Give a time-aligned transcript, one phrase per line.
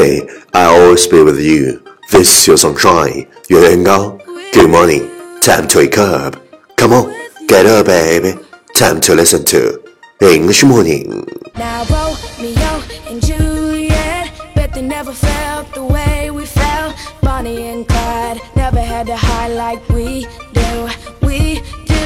[0.00, 1.82] Hey, I always be with you.
[2.10, 3.26] This is your sunshine.
[3.48, 4.18] 月圆高
[4.52, 5.02] Good morning.
[5.40, 6.36] Time to wake up.
[6.76, 7.12] Come on,
[7.46, 8.38] get up, baby.
[8.74, 9.80] Time to listen to
[10.20, 11.26] English morning.
[11.56, 16.96] Now Romeo and Juliet, bet they never felt the way we felt.
[17.22, 20.88] Bonnie and Clyde never had to hide like we do.
[21.22, 22.04] We do.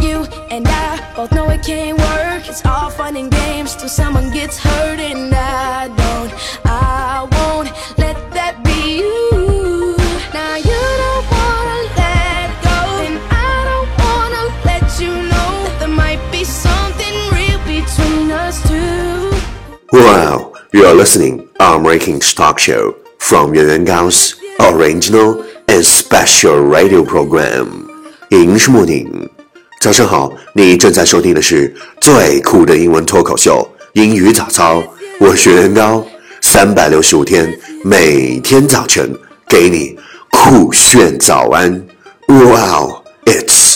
[0.00, 2.48] You and I both know it can't work.
[2.48, 6.01] It's all fun and games till someone gets hurt, and I don't,
[20.72, 27.04] you are listening our Ranking Talk Show from Yuan Yuan Gao's original and special radio
[27.04, 27.88] program.
[28.30, 29.28] English morning.
[29.80, 34.82] 早上好，你正在收听的是最酷的英文脱口秀——英语早操。
[35.18, 36.04] 我是袁高，
[36.40, 39.12] 三百六十五天，每天早晨
[39.48, 39.98] 给你
[40.30, 41.86] 酷炫早安。
[42.28, 43.71] Wow, it's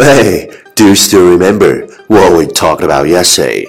[0.00, 3.66] Hey, do you still remember what we talked about yesterday?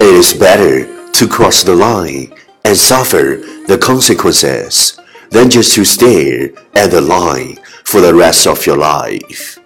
[0.00, 2.34] It is better to cross the line
[2.64, 4.98] and suffer the consequences
[5.30, 9.58] than just to stare at the line for the rest of your life.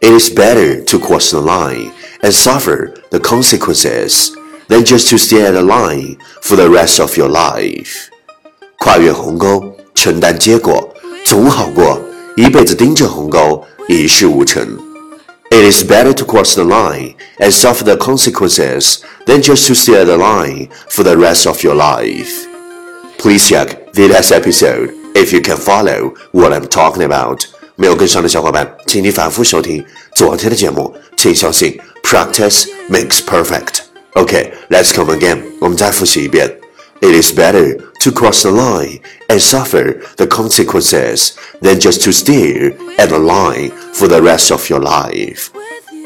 [0.00, 4.36] It is better to cross the line and suffer the consequences
[4.68, 8.10] than just to stare at the line for the rest of your life.
[8.78, 10.92] 跨越鸿沟，承担结果，
[11.24, 12.00] 总好过
[12.36, 14.78] 一辈子盯着鸿沟，一事无成。
[15.50, 20.00] It is better to cross the line and suffer the consequences than just to stay
[20.00, 22.46] at the line for the rest of your life.
[23.18, 27.44] Please check the last episode if you can follow what I'm talking about.
[27.76, 30.94] 没有跟上的小伙伴，请你反复收听昨天的节目。
[31.16, 33.80] 请相信，practice makes perfect.
[34.14, 35.42] Okay, let's come again.
[35.60, 36.55] 我们再复习一遍。
[37.00, 42.74] It is better to cross the line and suffer the consequences than just to stare
[42.96, 45.48] at the line for the rest of your life.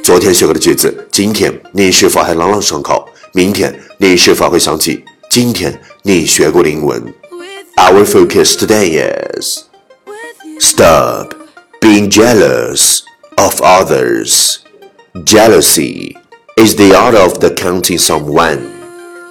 [0.03, 3.09] 昨天学过的句子，今天你是否还朗朗上口？
[3.33, 8.99] 明天你是否会想起今天你学过的英文 With Our focus today
[9.39, 9.65] is
[10.59, 11.35] Stop
[11.83, 13.03] being jealous
[13.37, 14.61] of others.
[15.25, 16.17] Jealousy
[16.57, 18.61] is the art of the counting someone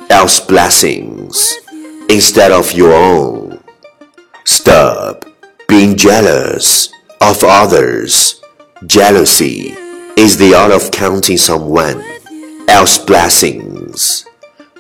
[0.10, 0.40] else's
[1.30, 1.58] blessings
[2.10, 3.60] instead of your own.
[4.46, 5.26] Stop
[5.68, 6.90] being jealous
[7.22, 8.42] of others.
[8.86, 9.74] Jealousy
[10.16, 12.04] is the art of counting someone
[12.68, 14.26] else's blessings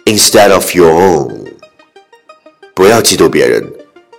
[0.06, 1.46] instead of your own.
[2.73, 3.63] 不要嫉妒别人，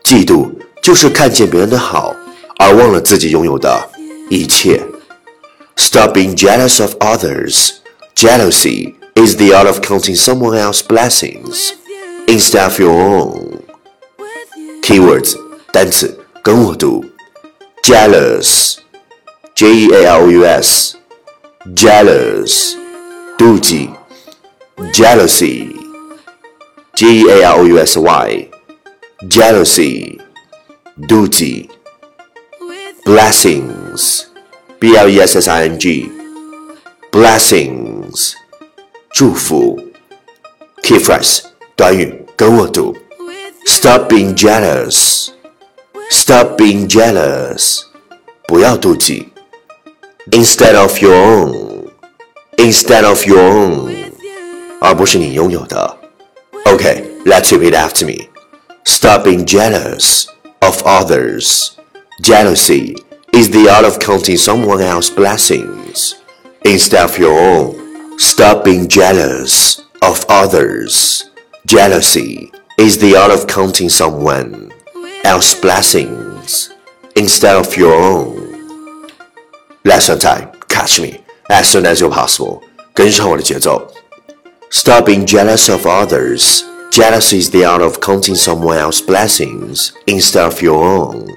[0.02, 0.50] 嫉妒
[0.82, 2.14] 就是看见别人的好，
[2.58, 3.90] 而忘了自己拥有的
[4.30, 4.82] 一切。
[5.76, 7.72] Stop being jealous of others.
[8.14, 11.72] Jealousy is the art of counting someone else's blessings
[12.30, 13.60] instead of your own.
[14.82, 15.36] Keywords
[15.72, 17.04] 单词跟我读：
[17.82, 18.76] jealous,
[19.54, 20.96] j e a l o u s,
[21.74, 22.74] jealous，
[23.36, 23.90] 妒忌；
[24.92, 25.74] jealousy,
[26.94, 28.50] j e a l o u s y,
[29.28, 30.20] jealousy，
[31.08, 31.68] 妒忌；
[33.04, 34.24] blessings,
[34.78, 36.10] b l e s s i n g,
[37.10, 38.34] blessings，
[39.12, 39.80] 祝福。
[40.82, 41.40] Key phrase
[41.74, 42.96] 短语 跟我读。
[43.66, 45.30] Stop being jealous.
[46.10, 47.80] Stop being jealous.
[48.46, 49.28] 不要妒忌。
[50.30, 51.90] Instead of your own.
[52.56, 54.12] Instead of your own.
[54.80, 55.96] 而不是你拥有的。
[56.64, 58.28] Okay, let's repeat after me.
[58.84, 60.26] Stop being jealous
[60.60, 61.72] of others.
[62.22, 62.96] Jealousy
[63.32, 66.14] is the art of counting someone else's blessings
[66.64, 68.18] instead of your own.
[68.18, 71.29] Stop being jealous of others.
[71.66, 74.72] Jealousy is the art of counting someone
[75.24, 76.70] else's blessings
[77.16, 79.10] instead of your own.
[79.84, 81.20] Lesson time, catch me
[81.50, 82.62] as soon as you're possible.
[82.94, 83.86] 跟上我的节奏。
[84.70, 86.64] Stop being jealous of others.
[86.90, 91.28] Jealousy is the art of counting someone else's blessings instead of your own.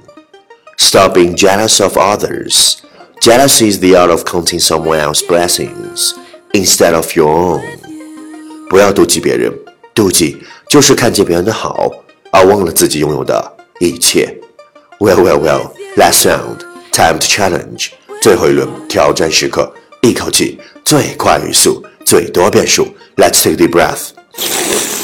[0.78, 2.82] Stop being jealous of others.
[3.22, 6.14] Jealousy is the art of counting someone else's blessings
[6.54, 7.62] instead of your own.
[8.70, 9.54] 不要妒忌别人，
[9.95, 10.37] 妒忌
[10.69, 11.91] 就是看见别人的好，
[12.33, 14.37] 而忘了自己拥有的一切。
[14.99, 15.71] Well, well, well.
[15.97, 16.59] Last round,
[16.91, 17.91] time to challenge.
[18.21, 22.89] 最后一轮挑战时刻，一口气最快语速，最多变数。
[23.17, 25.04] Let's take the breath.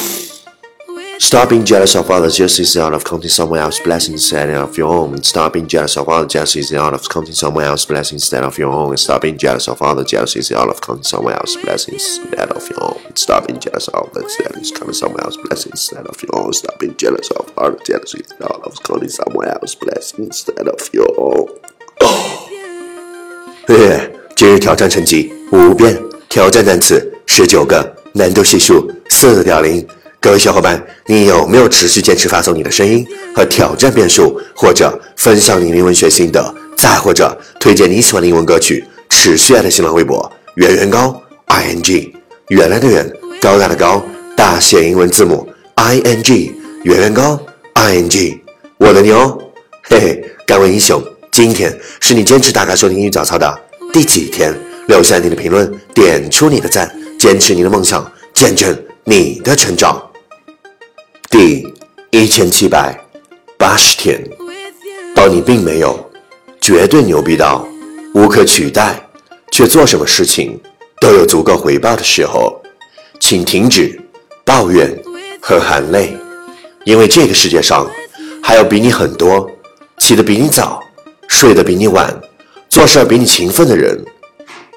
[1.19, 4.49] Stop being jealous of others just is the art of counting someone else's blessings instead
[4.49, 5.23] of your own.
[5.23, 8.43] Stop being jealous of others just is the art of counting someone else's blessings instead
[8.43, 8.95] of your own.
[8.97, 12.51] Stop being jealous of others just is the art of counting someone else's blessings instead
[12.51, 13.15] of your own.
[13.15, 16.53] Stop being jealous of others just is counting someone else's blessings instead of your own.
[16.53, 20.67] Stop being jealous of others just is the art of counting someone else's blessings instead
[20.67, 21.49] of your own.
[23.69, 24.11] 耶！
[24.35, 25.99] 今日挑战成绩五遍，
[26.29, 29.87] 挑战单词十九个，难度系数四点零。
[30.22, 38.84] 各位小伙伴，你有没有持续坚持发送你的声音和挑战变数，或者分享你英文学心得，再或者推荐你喜欢的英文歌曲？
[39.08, 42.14] 持续爱的新浪微博圆圆高 i n g
[42.48, 44.04] 原来的圆高大的高
[44.36, 46.52] 大写英文字母 i n g
[46.84, 47.40] 圆圆高
[47.72, 48.38] i n g
[48.76, 49.36] 我的牛，
[49.82, 51.02] 嘿嘿，敢问英雄，
[51.32, 53.58] 今天是你坚持打卡收听英语早操的
[53.90, 54.54] 第几天？
[54.86, 60.09] 留下你的评论，点出你的赞，坚持你的梦想，见证你的成长。
[62.12, 62.98] 一千七百
[63.56, 64.20] 八十天，
[65.14, 66.10] 当你并没有
[66.60, 67.64] 绝对牛逼到
[68.14, 69.00] 无可取代，
[69.52, 70.60] 却做什么事情
[71.00, 72.60] 都有足够回报的时候，
[73.20, 73.96] 请停止
[74.44, 74.92] 抱怨
[75.40, 76.16] 和含泪，
[76.84, 77.88] 因为这个世界上
[78.42, 79.48] 还有比你很多
[79.98, 80.82] 起得比你早、
[81.28, 82.12] 睡得比你晚、
[82.68, 84.04] 做事比你勤奋的人，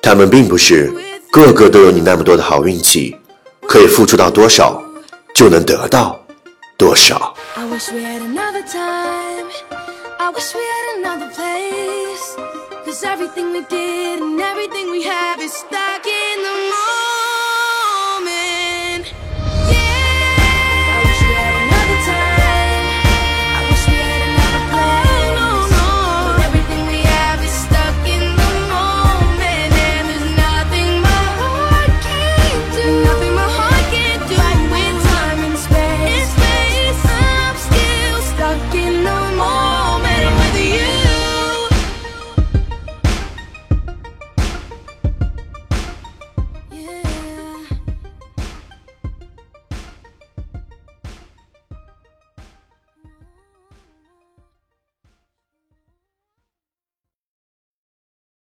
[0.04, 0.94] 他们并不是
[1.32, 3.16] 个个都有你那么多的好运气，
[3.68, 4.80] 可以付出到多少
[5.34, 6.23] 就能得到。
[6.84, 7.34] 多少。
[7.56, 9.48] I wish we had another time.
[10.20, 12.26] I wish we had another place.
[12.84, 15.12] Cause everything we did and everything we had